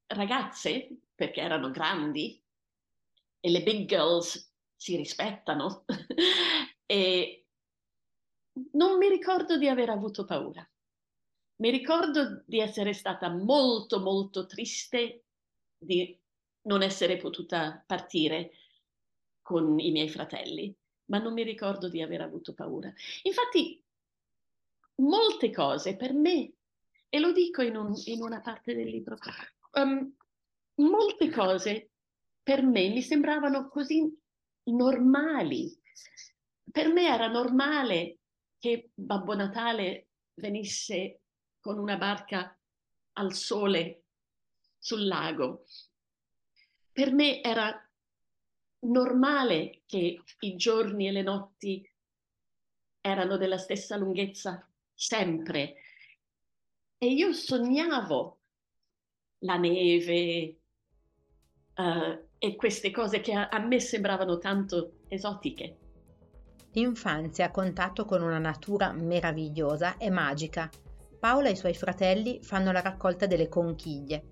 ragazze 0.09 0.88
perché 1.14 1.40
erano 1.40 1.71
grandi 1.71 2.40
e 3.40 3.50
le 3.50 3.62
big 3.62 3.87
girls 3.88 4.52
si 4.76 4.97
rispettano 4.97 5.85
e 6.87 7.41
non 8.73 8.99
mi 8.99 9.09
ricordo 9.09 9.56
di 9.56 9.68
aver 9.68 9.90
avuto 9.90 10.25
paura. 10.25 10.66
Mi 11.56 11.71
ricordo 11.71 12.42
di 12.47 12.61
essere 12.61 12.92
stata 12.92 13.28
molto 13.28 14.00
molto 14.00 14.47
triste 14.47 15.25
di 15.78 16.18
non 16.62 16.82
essere 16.82 17.16
potuta 17.16 17.82
partire 17.87 18.52
con 19.42 19.78
i 19.78 19.90
miei 19.90 20.09
fratelli, 20.09 20.75
ma 21.06 21.18
non 21.18 21.32
mi 21.32 21.42
ricordo 21.42 21.88
di 21.88 22.00
aver 22.00 22.21
avuto 22.21 22.54
paura. 22.54 22.92
Infatti, 23.23 23.82
molte 24.97 25.50
cose 25.50 25.97
per 25.97 26.12
me, 26.12 26.52
e 27.09 27.18
lo 27.18 27.32
dico 27.32 27.62
in, 27.62 27.76
un, 27.76 27.92
in 28.06 28.23
una 28.23 28.40
parte 28.40 28.75
del 28.75 28.88
libro, 28.88 29.16
um, 29.73 30.14
molte 30.76 31.30
cose 31.30 31.90
per 32.42 32.62
me 32.62 32.88
mi 32.88 33.02
sembravano 33.02 33.68
così 33.68 34.16
normali. 34.64 35.76
Per 36.71 36.92
me 36.92 37.06
era 37.06 37.28
normale 37.28 38.18
che 38.62 38.92
Babbo 38.95 39.35
Natale 39.35 40.11
venisse 40.35 41.23
con 41.59 41.81
una 41.81 41.97
barca 41.97 42.57
al 43.14 43.35
sole 43.35 44.04
sul 44.78 45.04
lago. 45.04 45.64
Per 46.92 47.12
me 47.12 47.42
era 47.42 47.76
normale 48.83 49.83
che 49.85 50.23
i 50.38 50.54
giorni 50.54 51.09
e 51.09 51.11
le 51.11 51.23
notti 51.23 51.85
erano 53.00 53.37
della 53.37 53.59
stessa 53.59 53.97
lunghezza 53.97 54.64
sempre. 54.95 55.75
E 56.99 57.07
io 57.09 57.33
sognavo 57.33 58.38
la 59.38 59.57
neve 59.57 60.61
uh, 61.75 62.28
e 62.38 62.54
queste 62.54 62.92
cose 62.92 63.21
che 63.21 63.33
a, 63.33 63.49
a 63.49 63.59
me 63.59 63.81
sembravano 63.81 64.38
tanto 64.38 65.00
esotiche. 65.09 65.82
L'infanzia 66.73 67.47
a 67.47 67.50
contatto 67.50 68.05
con 68.05 68.23
una 68.23 68.38
natura 68.38 68.93
meravigliosa 68.93 69.97
e 69.97 70.11
magica. 70.11 70.71
Paola 71.19 71.49
e 71.49 71.52
i 71.52 71.57
suoi 71.57 71.75
fratelli 71.75 72.41
fanno 72.43 72.73
la 72.73 72.81
raccolta 72.81 73.26
delle 73.26 73.49
conchiglie. 73.49 74.25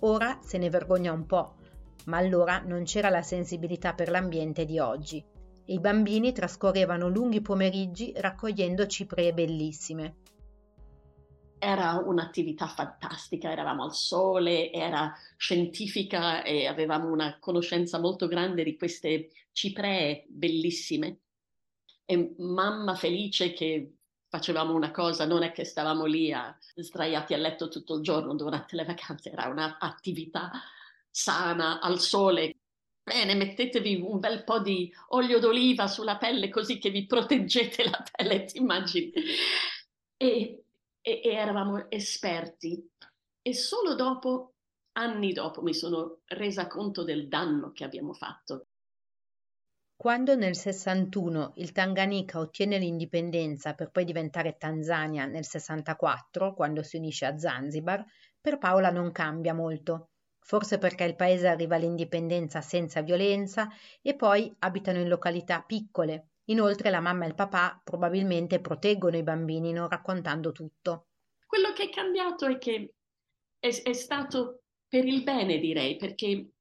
Ora 0.00 0.38
se 0.42 0.58
ne 0.58 0.70
vergogna 0.70 1.12
un 1.12 1.26
po', 1.26 1.54
ma 2.06 2.18
allora 2.18 2.62
non 2.64 2.84
c'era 2.84 3.08
la 3.08 3.22
sensibilità 3.22 3.94
per 3.94 4.10
l'ambiente 4.10 4.64
di 4.64 4.78
oggi 4.78 5.24
i 5.70 5.80
bambini 5.80 6.32
trascorrevano 6.32 7.08
lunghi 7.08 7.42
pomeriggi 7.42 8.12
raccogliendo 8.16 8.86
cipree 8.86 9.34
bellissime. 9.34 10.16
Era 11.58 12.02
un'attività 12.02 12.68
fantastica, 12.68 13.50
eravamo 13.50 13.84
al 13.84 13.94
sole, 13.94 14.72
era 14.72 15.12
scientifica 15.36 16.42
e 16.42 16.66
avevamo 16.66 17.10
una 17.10 17.38
conoscenza 17.38 17.98
molto 17.98 18.28
grande 18.28 18.62
di 18.62 18.76
queste 18.76 19.28
cipree 19.52 20.24
bellissime. 20.28 21.18
E 22.10 22.34
mamma 22.38 22.94
felice 22.94 23.52
che 23.52 23.96
facevamo 24.28 24.72
una 24.74 24.90
cosa, 24.90 25.26
non 25.26 25.42
è 25.42 25.52
che 25.52 25.64
stavamo 25.64 26.06
lì 26.06 26.32
a, 26.32 26.56
sdraiati 26.74 27.34
a 27.34 27.36
letto 27.36 27.68
tutto 27.68 27.96
il 27.96 28.02
giorno 28.02 28.34
durante 28.34 28.76
le 28.76 28.84
vacanze, 28.86 29.30
era 29.30 29.48
un'attività 29.48 30.50
sana 31.10 31.80
al 31.80 32.00
sole. 32.00 32.56
Bene, 33.02 33.34
mettetevi 33.34 33.96
un 34.00 34.20
bel 34.20 34.44
po' 34.44 34.60
di 34.60 34.90
olio 35.08 35.38
d'oliva 35.38 35.86
sulla 35.86 36.16
pelle 36.16 36.48
così 36.48 36.78
che 36.78 36.90
vi 36.90 37.04
proteggete 37.06 37.84
la 37.84 38.02
pelle, 38.10 38.44
ti 38.44 38.56
immagini? 38.58 39.12
E, 40.16 40.64
e, 41.00 41.20
e 41.24 41.30
eravamo 41.30 41.90
esperti. 41.90 42.90
E 43.42 43.54
solo 43.54 43.94
dopo, 43.94 44.54
anni 44.92 45.32
dopo, 45.32 45.62
mi 45.62 45.74
sono 45.74 46.20
resa 46.26 46.66
conto 46.68 47.04
del 47.04 47.28
danno 47.28 47.72
che 47.72 47.84
abbiamo 47.84 48.12
fatto. 48.14 48.67
Quando 50.00 50.36
nel 50.36 50.54
61 50.54 51.54
il 51.56 51.72
Tanganyika 51.72 52.38
ottiene 52.38 52.78
l'indipendenza 52.78 53.74
per 53.74 53.90
poi 53.90 54.04
diventare 54.04 54.56
Tanzania 54.56 55.26
nel 55.26 55.44
64, 55.44 56.54
quando 56.54 56.84
si 56.84 56.98
unisce 56.98 57.26
a 57.26 57.36
Zanzibar, 57.36 58.04
per 58.40 58.58
Paola 58.58 58.90
non 58.90 59.10
cambia 59.10 59.54
molto 59.54 60.10
forse 60.48 60.78
perché 60.78 61.04
il 61.04 61.14
paese 61.14 61.46
arriva 61.46 61.76
all'indipendenza 61.76 62.62
senza 62.62 63.02
violenza 63.02 63.68
e 64.00 64.16
poi 64.16 64.50
abitano 64.60 64.98
in 64.98 65.08
località 65.08 65.60
piccole. 65.60 66.28
Inoltre 66.44 66.88
la 66.88 67.00
mamma 67.00 67.26
e 67.26 67.28
il 67.28 67.34
papà 67.34 67.78
probabilmente 67.84 68.58
proteggono 68.58 69.18
i 69.18 69.22
bambini 69.22 69.72
non 69.72 69.88
raccontando 69.88 70.50
tutto. 70.50 71.08
Quello 71.44 71.74
che 71.74 71.82
è 71.82 71.88
cambiato 71.90 72.46
è 72.46 72.56
che 72.56 72.94
è, 73.58 73.68
è 73.68 73.92
stato 73.92 74.62
per 74.88 75.04
il 75.04 75.22
bene, 75.22 75.58
direi, 75.58 75.96
perché 75.96 76.52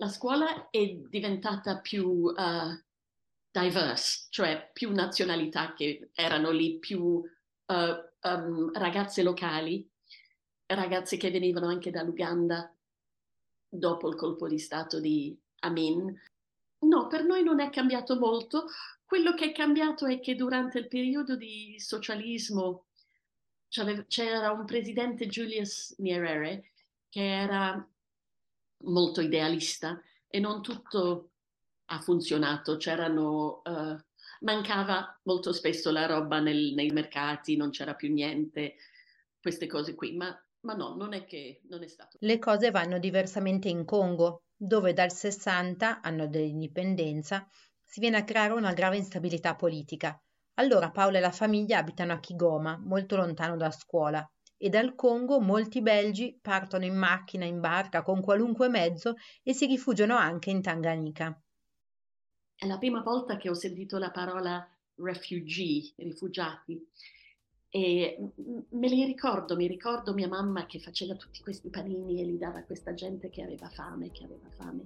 la 0.00 0.08
scuola 0.08 0.70
è 0.70 0.86
diventata 1.08 1.78
più 1.78 2.06
uh, 2.06 2.82
diverse, 3.50 4.26
cioè 4.30 4.70
più 4.72 4.92
nazionalità 4.92 5.74
che 5.74 6.10
erano 6.14 6.50
lì, 6.50 6.78
più 6.78 7.00
uh, 7.02 7.24
um, 7.66 8.72
ragazze 8.72 9.22
locali 9.22 9.86
ragazzi 10.74 11.16
che 11.16 11.30
venivano 11.30 11.68
anche 11.68 11.90
dall'Uganda 11.90 12.74
dopo 13.68 14.08
il 14.08 14.16
colpo 14.16 14.48
di 14.48 14.58
Stato 14.58 15.00
di 15.00 15.36
Amin. 15.60 16.18
No, 16.80 17.06
per 17.08 17.24
noi 17.24 17.42
non 17.42 17.60
è 17.60 17.70
cambiato 17.70 18.18
molto. 18.18 18.66
Quello 19.04 19.34
che 19.34 19.46
è 19.46 19.52
cambiato 19.52 20.06
è 20.06 20.20
che 20.20 20.34
durante 20.34 20.78
il 20.78 20.88
periodo 20.88 21.36
di 21.36 21.74
socialismo 21.78 22.86
c'era 23.68 24.50
un 24.50 24.64
presidente 24.64 25.26
Julius 25.26 25.94
Nyerere 25.98 26.70
che 27.08 27.24
era 27.24 27.88
molto 28.84 29.20
idealista 29.20 30.00
e 30.28 30.40
non 30.40 30.62
tutto 30.62 31.30
ha 31.86 32.00
funzionato. 32.00 32.76
C'erano, 32.76 33.62
uh, 33.64 33.96
mancava 34.40 35.18
molto 35.24 35.52
spesso 35.52 35.90
la 35.90 36.06
roba 36.06 36.40
nel, 36.40 36.72
nei 36.74 36.90
mercati, 36.90 37.56
non 37.56 37.70
c'era 37.70 37.94
più 37.94 38.12
niente, 38.12 38.76
queste 39.40 39.66
cose 39.66 39.94
qui. 39.94 40.16
Ma 40.16 40.34
ma 40.62 40.74
no, 40.74 40.94
non 40.94 41.14
è 41.14 41.24
che 41.24 41.62
non 41.68 41.82
è 41.82 41.86
stato. 41.86 42.18
Le 42.20 42.38
cose 42.38 42.70
vanno 42.70 42.98
diversamente 42.98 43.68
in 43.68 43.84
Congo, 43.84 44.42
dove 44.56 44.92
dal 44.92 45.10
60, 45.10 46.00
anno 46.02 46.26
dell'indipendenza, 46.26 47.46
si 47.84 48.00
viene 48.00 48.18
a 48.18 48.24
creare 48.24 48.52
una 48.52 48.72
grave 48.72 48.96
instabilità 48.96 49.54
politica. 49.56 50.20
Allora 50.54 50.90
Paola 50.90 51.18
e 51.18 51.20
la 51.22 51.30
famiglia 51.30 51.78
abitano 51.78 52.12
a 52.12 52.20
Kigoma, 52.20 52.78
molto 52.78 53.16
lontano 53.16 53.56
da 53.56 53.70
scuola, 53.70 54.28
e 54.62 54.68
dal 54.68 54.94
Congo 54.94 55.40
molti 55.40 55.80
belgi 55.80 56.38
partono 56.38 56.84
in 56.84 56.94
macchina, 56.94 57.46
in 57.46 57.60
barca, 57.60 58.02
con 58.02 58.20
qualunque 58.20 58.68
mezzo 58.68 59.14
e 59.42 59.54
si 59.54 59.64
rifugiano 59.64 60.16
anche 60.16 60.50
in 60.50 60.60
Tanganyika. 60.60 61.40
È 62.54 62.66
la 62.66 62.76
prima 62.76 63.00
volta 63.00 63.38
che 63.38 63.48
ho 63.48 63.54
sentito 63.54 63.96
la 63.96 64.10
parola 64.10 64.62
refugee, 64.96 65.94
rifugiati. 65.96 66.86
E 67.70 68.32
me 68.68 68.88
li 68.88 69.02
ricordo, 69.06 69.56
mi 69.56 69.66
ricordo 69.66 70.12
mia 70.12 70.28
mamma 70.28 70.66
che 70.66 70.78
faceva 70.78 71.14
tutti 71.14 71.40
questi 71.40 71.70
panini 71.70 72.20
e 72.20 72.24
li 72.26 72.36
dava 72.36 72.58
a 72.58 72.64
questa 72.64 72.92
gente 72.92 73.30
che 73.30 73.42
aveva 73.42 73.70
fame, 73.70 74.10
che 74.10 74.24
aveva 74.24 74.50
fame. 74.50 74.84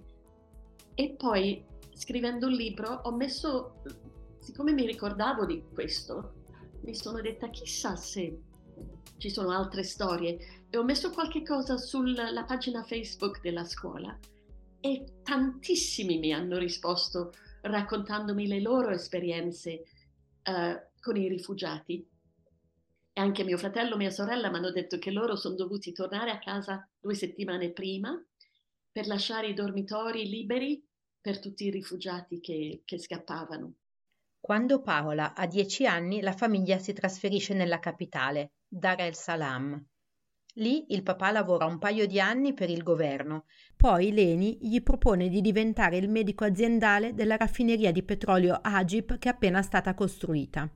E 0.94 1.16
poi 1.18 1.64
scrivendo 1.94 2.46
il 2.46 2.54
libro 2.54 3.00
ho 3.02 3.10
messo, 3.10 3.82
siccome 4.38 4.70
mi 4.70 4.86
ricordavo 4.86 5.44
di 5.44 5.64
questo, 5.74 6.34
mi 6.82 6.94
sono 6.94 7.20
detta 7.20 7.50
chissà 7.50 7.96
se 7.96 8.40
ci 9.18 9.30
sono 9.30 9.50
altre 9.50 9.82
storie 9.82 10.66
e 10.68 10.76
ho 10.76 10.84
messo 10.84 11.10
qualche 11.10 11.42
cosa 11.42 11.76
sulla 11.76 12.44
pagina 12.44 12.82
Facebook 12.82 13.40
della 13.40 13.64
scuola 13.64 14.18
e 14.80 15.20
tantissimi 15.22 16.18
mi 16.18 16.32
hanno 16.32 16.58
risposto 16.58 17.32
raccontandomi 17.62 18.46
le 18.46 18.60
loro 18.60 18.90
esperienze 18.90 19.84
uh, 20.44 20.78
con 21.00 21.16
i 21.16 21.26
rifugiati. 21.26 22.06
E 23.16 23.20
anche 23.20 23.44
mio 23.44 23.56
fratello 23.56 23.94
e 23.94 23.96
mia 23.96 24.10
sorella 24.10 24.50
mi 24.50 24.56
hanno 24.56 24.72
detto 24.72 24.98
che 24.98 25.10
loro 25.10 25.36
sono 25.36 25.54
dovuti 25.54 25.92
tornare 25.92 26.32
a 26.32 26.38
casa 26.38 26.86
due 27.00 27.14
settimane 27.14 27.70
prima 27.70 28.12
per 28.92 29.06
lasciare 29.06 29.48
i 29.48 29.54
dormitori 29.54 30.28
liberi 30.28 30.84
per 31.18 31.38
tutti 31.38 31.64
i 31.64 31.70
rifugiati 31.70 32.40
che, 32.40 32.82
che 32.84 32.98
scappavano. 32.98 33.74
Quando 34.44 34.82
Paola 34.82 35.32
ha 35.34 35.46
dieci 35.46 35.86
anni, 35.86 36.20
la 36.20 36.34
famiglia 36.34 36.76
si 36.76 36.92
trasferisce 36.92 37.54
nella 37.54 37.78
capitale, 37.78 38.56
Dar 38.68 39.00
el 39.00 39.14
Salam. 39.14 39.82
Lì 40.56 40.84
il 40.92 41.02
papà 41.02 41.30
lavora 41.30 41.64
un 41.64 41.78
paio 41.78 42.06
di 42.06 42.20
anni 42.20 42.52
per 42.52 42.68
il 42.68 42.82
governo. 42.82 43.46
Poi 43.74 44.12
Leni 44.12 44.58
gli 44.60 44.82
propone 44.82 45.30
di 45.30 45.40
diventare 45.40 45.96
il 45.96 46.10
medico 46.10 46.44
aziendale 46.44 47.14
della 47.14 47.38
raffineria 47.38 47.90
di 47.90 48.02
petrolio 48.02 48.58
Agip 48.60 49.16
che 49.16 49.30
è 49.30 49.32
appena 49.32 49.62
stata 49.62 49.94
costruita. 49.94 50.70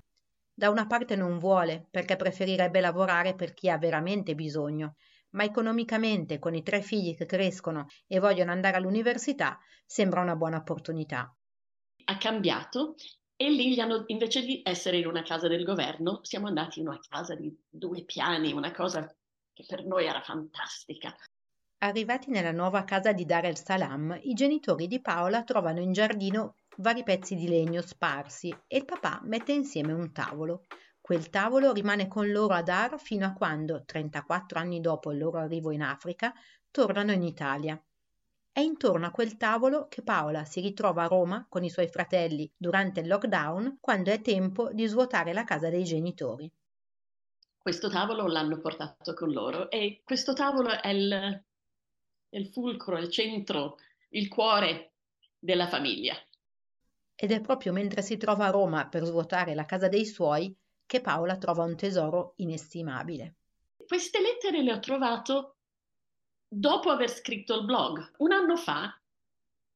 Da 0.51 0.71
una 0.71 0.87
parte 0.87 1.15
non 1.15 1.37
vuole, 1.37 1.89
perché 1.91 2.17
preferirebbe 2.17 2.81
lavorare 2.81 3.35
per 3.35 3.53
chi 3.53 3.69
ha 3.69 3.77
veramente 3.77 4.35
bisogno, 4.35 4.95
ma 5.33 5.45
economicamente, 5.45 6.39
con 6.39 6.55
i 6.55 6.63
tre 6.63 6.81
figli 6.81 7.15
che 7.15 7.27
crescono 7.27 7.89
e 8.07 8.19
vogliono 8.19 8.51
andare 8.51 8.79
all'università, 8.79 9.59
sembra 9.85 10.23
una 10.23 10.37
buona 10.37 10.57
opportunità. 10.57 11.31
Ha 12.07 12.17
cambiato 12.17 12.95
e 13.41 13.51
lì 13.51 13.79
hanno, 13.81 14.03
invece 14.09 14.45
di 14.45 14.63
essere 14.65 14.99
in 14.99 15.07
una 15.07 15.23
casa 15.23 15.47
del 15.47 15.63
governo, 15.63 16.19
siamo 16.23 16.49
andati 16.49 16.81
in 16.81 16.89
una 16.89 16.99
casa 17.09 17.37
di 17.37 17.57
due 17.69 18.03
piani, 18.03 18.53
una 18.53 18.73
cosa 18.73 19.07
che 19.53 19.65
per 19.65 19.87
noi 19.87 20.07
era 20.07 20.21
fantastica. 20.21 21.15
Arrivati 21.79 22.31
nella 22.31 22.51
nuova 22.51 22.83
casa 22.83 23.13
di 23.13 23.25
Dar 23.25 23.45
el 23.45 23.57
Salam, 23.57 24.19
i 24.23 24.35
genitori 24.35 24.89
di 24.89 25.01
Paola 25.01 25.45
trovano 25.45 25.79
in 25.81 25.93
giardino 25.93 26.57
vari 26.79 27.05
pezzi 27.05 27.37
di 27.37 27.47
legno 27.47 27.81
sparsi 27.81 28.53
e 28.67 28.77
il 28.77 28.85
papà 28.85 29.21
mette 29.23 29.53
insieme 29.53 29.93
un 29.93 30.11
tavolo. 30.11 30.67
Quel 31.01 31.31
tavolo 31.31 31.73
rimane 31.73 32.09
con 32.09 32.29
loro 32.33 32.55
a 32.55 32.63
Dar 32.63 32.99
fino 32.99 33.25
a 33.25 33.35
quando, 33.35 33.85
34 33.85 34.59
anni 34.59 34.81
dopo 34.81 35.13
il 35.13 35.19
loro 35.19 35.39
arrivo 35.39 35.71
in 35.71 35.83
Africa, 35.83 36.35
tornano 36.73 37.13
in 37.13 37.23
Italia. 37.23 37.81
È 38.59 38.63
intorno 38.63 39.07
a 39.07 39.13
quel 39.13 39.37
tavolo 39.37 39.87
che 39.87 40.03
Paola 40.03 40.45
si 40.45 40.61
ritrova 40.61 41.05
a 41.05 41.07
Roma 41.07 41.47
con 41.49 41.63
i 41.63 41.71
suoi 41.71 41.87
fratelli 41.87 42.53
durante 42.57 42.99
il 42.99 43.07
lockdown 43.07 43.79
quando 43.81 44.11
è 44.11 44.21
tempo 44.21 44.73
di 44.73 44.85
svuotare 44.87 45.33
la 45.33 45.45
casa 45.45 45.69
dei 45.69 45.85
genitori. 45.85 46.51
Questo 47.57 47.89
tavolo 47.89 48.27
l'hanno 48.27 48.59
portato 48.59 49.15
con 49.15 49.31
loro 49.31 49.71
e 49.71 50.01
questo 50.03 50.33
tavolo 50.33 50.71
è 50.71 50.89
il, 50.89 51.45
il 52.31 52.49
fulcro, 52.49 52.99
il 52.99 53.09
centro, 53.11 53.77
il 54.09 54.27
cuore 54.27 54.95
della 55.39 55.69
famiglia. 55.69 56.17
Ed 57.15 57.31
è 57.31 57.41
proprio 57.41 57.73
mentre 57.73 58.03
si 58.03 58.17
trova 58.17 58.47
a 58.47 58.51
Roma 58.51 58.89
per 58.89 59.05
svuotare 59.05 59.55
la 59.55 59.67
casa 59.67 59.87
dei 59.87 60.05
suoi 60.05 60.53
che 60.85 61.01
Paola 61.01 61.37
trova 61.37 61.63
un 61.63 61.77
tesoro 61.77 62.33
inestimabile. 62.39 63.37
Queste 63.87 64.21
lettere 64.21 64.65
le 64.65 64.73
ho 64.73 64.81
trovate 64.81 65.58
dopo 66.49 66.91
aver 66.91 67.11
scritto 67.11 67.55
il 67.59 67.65
blog. 67.65 68.15
Un 68.19 68.33
anno 68.33 68.57
fa, 68.57 68.99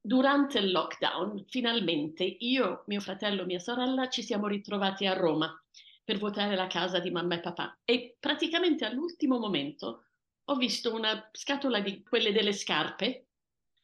durante 0.01 0.59
il 0.59 0.71
lockdown, 0.71 1.45
finalmente 1.47 2.23
io, 2.23 2.83
mio 2.87 2.99
fratello 2.99 3.43
e 3.43 3.45
mia 3.45 3.59
sorella 3.59 4.09
ci 4.09 4.23
siamo 4.23 4.47
ritrovati 4.47 5.05
a 5.05 5.13
Roma 5.13 5.55
per 6.03 6.17
votare 6.17 6.55
la 6.55 6.67
casa 6.67 6.99
di 6.99 7.11
mamma 7.11 7.35
e 7.35 7.39
papà 7.39 7.79
e 7.85 8.17
praticamente 8.19 8.83
all'ultimo 8.83 9.39
momento 9.39 10.03
ho 10.45 10.55
visto 10.55 10.93
una 10.93 11.29
scatola 11.31 11.79
di 11.79 12.03
quelle 12.03 12.33
delle 12.33 12.51
scarpe 12.51 13.27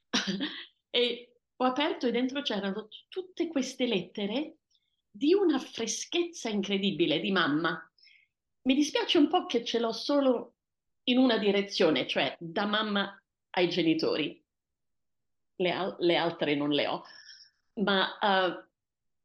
e 0.89 1.33
ho 1.55 1.63
aperto 1.63 2.07
e 2.07 2.11
dentro 2.11 2.41
c'erano 2.41 2.89
tutte 3.07 3.47
queste 3.47 3.85
lettere 3.85 4.57
di 5.09 5.33
una 5.33 5.59
freschezza 5.59 6.49
incredibile 6.49 7.19
di 7.19 7.31
mamma. 7.31 7.81
Mi 8.63 8.75
dispiace 8.75 9.17
un 9.17 9.29
po' 9.29 9.45
che 9.45 9.63
ce 9.63 9.79
l'ho 9.79 9.93
solo 9.93 10.55
in 11.09 11.17
una 11.17 11.37
direzione, 11.37 12.07
cioè 12.07 12.35
da 12.39 12.65
mamma 12.65 13.21
ai 13.51 13.69
genitori. 13.69 14.41
Le, 15.55 15.71
al- 15.71 15.95
le 15.99 16.15
altre 16.15 16.55
non 16.55 16.69
le 16.69 16.87
ho, 16.87 17.03
ma 17.81 18.17
uh, 18.21 18.63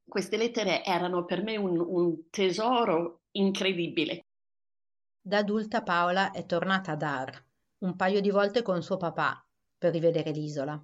queste 0.06 0.36
lettere 0.36 0.84
erano 0.84 1.24
per 1.24 1.42
me 1.42 1.56
un, 1.56 1.78
un 1.78 2.28
tesoro 2.30 3.20
incredibile. 3.32 4.24
Da 5.20 5.38
adulta 5.38 5.82
Paola 5.82 6.32
è 6.32 6.44
tornata 6.44 6.92
a 6.92 6.96
Dar, 6.96 7.44
un 7.78 7.96
paio 7.96 8.20
di 8.20 8.30
volte 8.30 8.62
con 8.62 8.82
suo 8.82 8.96
papà, 8.96 9.46
per 9.78 9.92
rivedere 9.92 10.32
l'isola. 10.32 10.80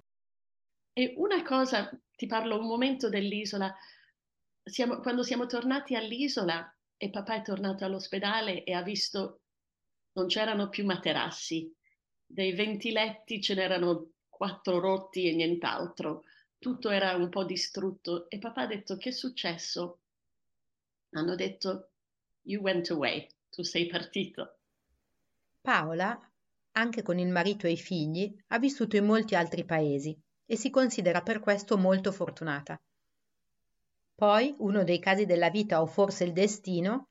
E 0.93 1.13
una 1.17 1.43
cosa, 1.43 1.89
ti 2.15 2.27
parlo 2.27 2.57
un 2.59 2.67
momento 2.67 3.09
dell'isola, 3.09 3.73
siamo, 4.63 4.99
quando 4.99 5.23
siamo 5.23 5.45
tornati 5.45 5.95
all'isola 5.95 6.73
e 6.97 7.09
papà 7.09 7.35
è 7.35 7.41
tornato 7.41 7.83
all'ospedale 7.83 8.63
e 8.63 8.73
ha 8.73 8.81
visto 8.81 9.40
non 10.13 10.27
c'erano 10.27 10.69
più 10.69 10.85
materassi, 10.85 11.73
dei 12.25 12.53
ventiletti 12.53 13.41
ce 13.41 13.55
n'erano 13.55 14.11
quattro 14.29 14.79
rotti 14.79 15.27
e 15.27 15.35
nient'altro, 15.35 16.23
tutto 16.57 16.89
era 16.89 17.15
un 17.15 17.29
po' 17.29 17.43
distrutto 17.43 18.29
e 18.29 18.39
papà 18.39 18.61
ha 18.61 18.67
detto 18.67 18.95
che 18.97 19.09
è 19.09 19.11
successo? 19.11 19.99
Hanno 21.11 21.35
detto 21.35 21.91
you 22.43 22.61
went 22.61 22.89
away, 22.89 23.27
tu 23.49 23.63
sei 23.63 23.87
partito. 23.87 24.57
Paola, 25.59 26.19
anche 26.73 27.01
con 27.01 27.19
il 27.19 27.29
marito 27.29 27.67
e 27.67 27.71
i 27.71 27.77
figli, 27.77 28.33
ha 28.47 28.59
vissuto 28.59 28.95
in 28.95 29.05
molti 29.05 29.35
altri 29.35 29.65
paesi 29.65 30.17
e 30.45 30.55
si 30.55 30.69
considera 30.69 31.21
per 31.21 31.39
questo 31.39 31.77
molto 31.77 32.11
fortunata. 32.11 32.81
Poi 34.15 34.55
uno 34.59 34.83
dei 34.83 34.99
casi 34.99 35.25
della 35.25 35.49
vita 35.49 35.81
o 35.81 35.85
forse 35.85 36.23
il 36.23 36.33
destino 36.33 37.10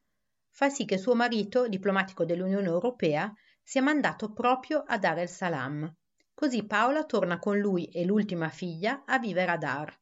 fa 0.50 0.68
sì 0.68 0.84
che 0.84 0.98
suo 0.98 1.14
marito, 1.14 1.68
diplomatico 1.68 2.24
dell'Unione 2.24 2.66
Europea, 2.66 3.32
sia 3.62 3.82
mandato 3.82 4.32
proprio 4.32 4.82
a 4.86 4.98
Dar 4.98 5.18
el 5.18 5.28
Salam. 5.28 5.94
Così 6.34 6.64
Paola 6.66 7.04
torna 7.04 7.38
con 7.38 7.58
lui 7.58 7.86
e 7.86 8.04
l'ultima 8.04 8.48
figlia 8.48 9.04
a 9.04 9.18
vivere 9.18 9.50
a 9.50 9.56
Dar. 9.56 9.98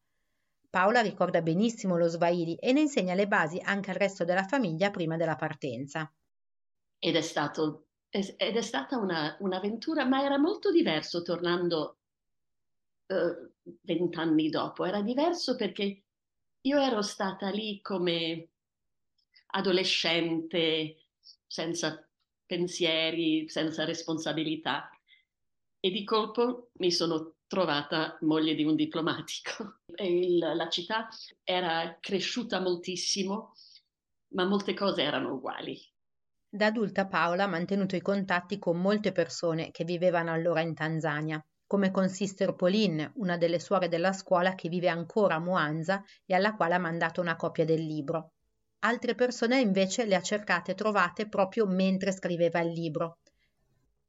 Paola 0.70 1.00
ricorda 1.00 1.42
benissimo 1.42 1.96
lo 1.96 2.08
Swahili 2.08 2.56
e 2.56 2.72
ne 2.72 2.80
insegna 2.80 3.14
le 3.14 3.26
basi 3.26 3.60
anche 3.62 3.90
al 3.90 3.96
resto 3.96 4.24
della 4.24 4.44
famiglia 4.44 4.90
prima 4.90 5.16
della 5.16 5.36
partenza. 5.36 6.12
Ed 6.98 7.16
è, 7.16 7.20
stato, 7.20 7.86
ed 8.10 8.36
è 8.38 8.60
stata 8.60 8.98
una, 8.98 9.36
un'avventura, 9.40 10.04
ma 10.04 10.22
era 10.22 10.38
molto 10.38 10.70
diverso 10.70 11.22
tornando 11.22 11.98
eh, 13.06 13.52
vent'anni 13.82 14.46
uh, 14.46 14.50
dopo. 14.50 14.84
Era 14.84 15.00
diverso 15.00 15.56
perché 15.56 16.02
io 16.60 16.78
ero 16.78 17.02
stata 17.02 17.48
lì 17.50 17.80
come 17.80 18.48
adolescente, 19.50 20.96
senza 21.46 22.06
pensieri, 22.46 23.48
senza 23.48 23.84
responsabilità. 23.84 24.90
E 25.80 25.90
di 25.90 26.04
colpo 26.04 26.70
mi 26.74 26.90
sono 26.90 27.34
trovata 27.46 28.18
moglie 28.22 28.54
di 28.54 28.64
un 28.64 28.74
diplomatico. 28.74 29.80
Il, 29.96 30.38
la 30.38 30.68
città 30.68 31.08
era 31.44 31.96
cresciuta 32.00 32.60
moltissimo, 32.60 33.54
ma 34.34 34.44
molte 34.44 34.74
cose 34.74 35.02
erano 35.02 35.34
uguali. 35.34 35.78
Da 36.50 36.66
adulta 36.66 37.06
Paola 37.06 37.44
ha 37.44 37.48
mantenuto 37.48 37.94
i 37.94 38.00
contatti 38.00 38.58
con 38.58 38.80
molte 38.80 39.12
persone 39.12 39.70
che 39.70 39.84
vivevano 39.84 40.32
allora 40.32 40.60
in 40.60 40.74
Tanzania, 40.74 41.44
come 41.66 41.90
con 41.90 42.08
Sister 42.08 42.54
Pauline, 42.54 43.12
una 43.16 43.36
delle 43.36 43.58
suore 43.58 43.88
della 43.88 44.14
scuola 44.14 44.54
che 44.54 44.70
vive 44.70 44.88
ancora 44.88 45.34
a 45.34 45.40
Mwanza 45.40 46.02
e 46.24 46.34
alla 46.34 46.54
quale 46.54 46.74
ha 46.74 46.78
mandato 46.78 47.20
una 47.20 47.36
copia 47.36 47.66
del 47.66 47.84
libro. 47.84 48.32
Altre 48.80 49.16
persone 49.16 49.58
invece 49.58 50.04
le 50.04 50.14
ha 50.14 50.22
cercate 50.22 50.70
e 50.70 50.74
trovate 50.76 51.26
proprio 51.26 51.66
mentre 51.66 52.12
scriveva 52.12 52.60
il 52.60 52.70
libro. 52.70 53.18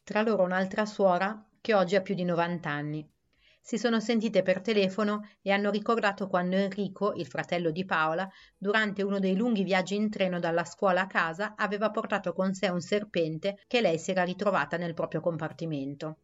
Tra 0.04 0.22
loro 0.22 0.44
un'altra 0.44 0.86
suora 0.86 1.44
che 1.60 1.74
oggi 1.74 1.96
ha 1.96 2.02
più 2.02 2.14
di 2.14 2.24
90 2.24 2.70
anni. 2.70 3.12
Si 3.60 3.80
sono 3.80 4.00
sentite 4.00 4.44
per 4.44 4.62
telefono 4.62 5.28
e 5.42 5.52
hanno 5.52 5.72
ricordato 5.72 6.28
quando 6.28 6.56
Enrico, 6.56 7.14
il 7.14 7.26
fratello 7.26 7.72
di 7.72 7.84
Paola, 7.84 8.30
durante 8.56 9.02
uno 9.02 9.18
dei 9.18 9.36
lunghi 9.36 9.64
viaggi 9.64 9.96
in 9.96 10.12
treno 10.12 10.40
dalla 10.40 10.66
scuola 10.66 11.02
a 11.02 11.08
casa, 11.08 11.56
aveva 11.56 11.90
portato 11.90 12.34
con 12.34 12.54
sé 12.54 12.68
un 12.68 12.82
serpente 12.82 13.64
che 13.66 13.82
lei 13.82 13.98
si 13.98 14.12
era 14.12 14.24
ritrovata 14.24 14.78
nel 14.78 14.94
proprio 14.94 15.20
compartimento. 15.20 16.18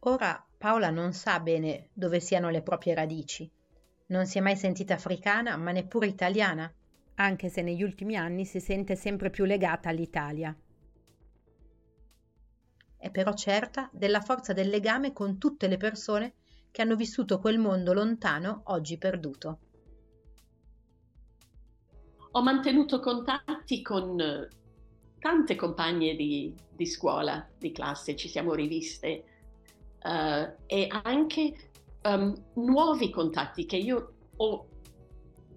Ora 0.00 0.44
Paola 0.58 0.90
non 0.90 1.12
sa 1.12 1.38
bene 1.38 1.90
dove 1.92 2.18
siano 2.18 2.50
le 2.50 2.62
proprie 2.62 2.94
radici 2.94 3.48
non 4.12 4.26
si 4.26 4.36
è 4.36 4.40
mai 4.42 4.56
sentita 4.56 4.94
africana, 4.94 5.56
ma 5.56 5.72
neppure 5.72 6.06
italiana, 6.06 6.70
anche 7.14 7.48
se 7.48 7.62
negli 7.62 7.82
ultimi 7.82 8.14
anni 8.14 8.44
si 8.44 8.60
sente 8.60 8.94
sempre 8.94 9.30
più 9.30 9.44
legata 9.44 9.88
all'Italia. 9.88 10.54
È 12.94 13.10
però 13.10 13.32
certa 13.32 13.88
della 13.90 14.20
forza 14.20 14.52
del 14.52 14.68
legame 14.68 15.14
con 15.14 15.38
tutte 15.38 15.66
le 15.66 15.78
persone 15.78 16.34
che 16.70 16.82
hanno 16.82 16.94
vissuto 16.94 17.38
quel 17.38 17.58
mondo 17.58 17.94
lontano 17.94 18.60
oggi 18.66 18.98
perduto. 18.98 19.58
Ho 22.32 22.42
mantenuto 22.42 23.00
contatti 23.00 23.80
con 23.80 24.20
eh, 24.20 24.48
tante 25.18 25.56
compagne 25.56 26.14
di, 26.14 26.54
di 26.70 26.86
scuola, 26.86 27.48
di 27.58 27.72
classe, 27.72 28.14
ci 28.14 28.28
siamo 28.28 28.52
riviste 28.54 29.24
uh, 30.02 30.54
e 30.66 30.86
anche 31.02 31.71
um, 32.02 32.34
nuovi 32.54 33.10
contatti 33.10 33.66
che 33.66 33.76
io 33.76 34.14
ho, 34.36 34.68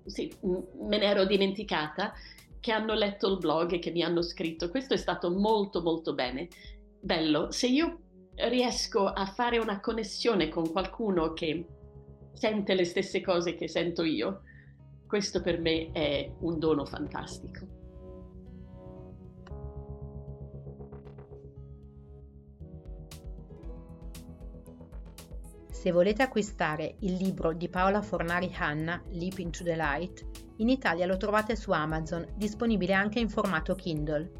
sì, 0.06 0.32
me 0.42 0.98
ne 0.98 1.04
ero 1.06 1.26
dimenticata, 1.26 2.14
che 2.60 2.72
hanno 2.72 2.94
letto 2.94 3.32
il 3.32 3.38
blog 3.38 3.74
e 3.74 3.80
che 3.80 3.92
mi 3.92 4.02
hanno 4.02 4.22
scritto. 4.22 4.70
Questo 4.70 4.96
è 4.96 4.98
stato 4.98 5.30
molto 5.32 5.82
molto 5.82 6.14
bene. 6.14 6.48
bello. 7.00 7.52
Se 7.52 7.68
io 7.68 8.00
riesco 8.36 9.06
a 9.06 9.26
fare 9.26 9.60
una 9.60 9.80
connessione 9.80 10.50
con 10.50 10.72
qualcuno 10.72 11.34
che 11.34 11.68
sente 12.34 12.74
le 12.74 12.84
stesse 12.84 13.22
cose 13.22 13.56
che 13.56 13.68
sento 13.68 14.04
io, 14.04 14.42
questo 15.08 15.42
per 15.42 15.60
me 15.60 15.92
è 15.92 16.32
un 16.40 16.58
dono 16.58 16.86
fantastico. 16.86 17.85
Se 25.86 25.92
volete 25.92 26.24
acquistare 26.24 26.96
il 27.02 27.14
libro 27.14 27.54
di 27.54 27.70
Paola 27.70 28.02
Fornari 28.02 28.52
Hanna, 28.58 29.00
Leap 29.12 29.38
into 29.38 29.64
the 29.64 29.76
Light, 29.76 30.26
in 30.56 30.70
Italia 30.70 31.06
lo 31.06 31.16
trovate 31.16 31.56
su 31.56 31.70
Amazon, 31.70 32.26
disponibile 32.34 32.94
anche 32.94 33.20
in 33.20 33.30
formato 33.30 33.76
Kindle. 33.76 34.32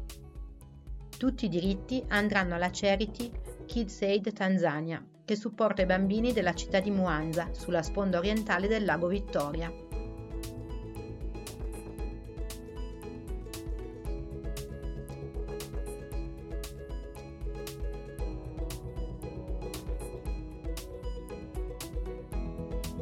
Tutti 1.16 1.44
i 1.44 1.48
diritti 1.48 2.02
andranno 2.08 2.56
alla 2.56 2.70
charity 2.72 3.30
Kids 3.64 4.02
Aid 4.02 4.32
Tanzania, 4.32 5.00
che 5.24 5.36
supporta 5.36 5.82
i 5.82 5.86
bambini 5.86 6.32
della 6.32 6.52
città 6.52 6.80
di 6.80 6.90
Mwanza, 6.90 7.50
sulla 7.52 7.84
sponda 7.84 8.18
orientale 8.18 8.66
del 8.66 8.84
lago 8.84 9.06
Vittoria. 9.06 9.72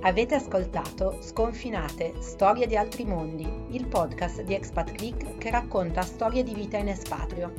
Avete 0.06 0.34
ascoltato 0.34 1.16
Sconfinate, 1.22 2.20
Storie 2.20 2.66
di 2.66 2.76
altri 2.76 3.06
mondi, 3.06 3.50
il 3.70 3.86
podcast 3.86 4.42
di 4.42 4.52
Expat 4.52 4.92
Click 4.92 5.38
che 5.38 5.48
racconta 5.48 6.02
storie 6.02 6.42
di 6.42 6.52
vita 6.52 6.76
in 6.76 6.88
espatrio. 6.88 7.50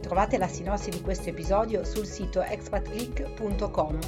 Trovate 0.00 0.38
la 0.38 0.48
sinossi 0.48 0.88
di 0.88 1.02
questo 1.02 1.28
episodio 1.28 1.84
sul 1.84 2.06
sito 2.06 2.40
expatclick.com. 2.40 3.98